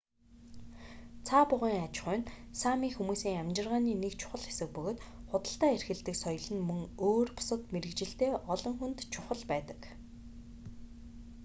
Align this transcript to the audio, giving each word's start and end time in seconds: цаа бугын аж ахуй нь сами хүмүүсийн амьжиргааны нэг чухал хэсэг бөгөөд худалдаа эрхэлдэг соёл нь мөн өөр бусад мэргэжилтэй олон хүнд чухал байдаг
цаа 1.27 1.41
бугын 1.49 1.75
аж 1.85 1.95
ахуй 1.99 2.17
нь 2.21 2.29
сами 2.61 2.87
хүмүүсийн 2.95 3.39
амьжиргааны 3.41 3.93
нэг 4.03 4.13
чухал 4.21 4.43
хэсэг 4.47 4.69
бөгөөд 4.75 4.99
худалдаа 5.29 5.71
эрхэлдэг 5.75 6.15
соёл 6.23 6.47
нь 6.55 6.65
мөн 6.69 6.81
өөр 7.07 7.27
бусад 7.37 7.61
мэргэжилтэй 7.73 8.29
олон 8.53 8.75
хүнд 8.79 8.99
чухал 9.13 9.41
байдаг 9.51 9.81